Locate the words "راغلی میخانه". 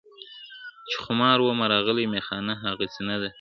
1.73-2.53